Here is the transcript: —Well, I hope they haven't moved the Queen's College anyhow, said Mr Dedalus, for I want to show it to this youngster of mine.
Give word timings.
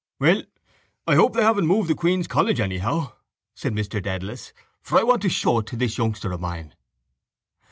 —Well, 0.17 0.41
I 1.05 1.13
hope 1.13 1.35
they 1.35 1.43
haven't 1.43 1.67
moved 1.67 1.87
the 1.87 1.93
Queen's 1.93 2.25
College 2.25 2.59
anyhow, 2.59 3.11
said 3.53 3.73
Mr 3.73 4.01
Dedalus, 4.01 4.51
for 4.81 4.97
I 4.97 5.03
want 5.03 5.21
to 5.21 5.29
show 5.29 5.59
it 5.59 5.67
to 5.67 5.75
this 5.75 5.99
youngster 5.99 6.31
of 6.31 6.41
mine. 6.41 6.73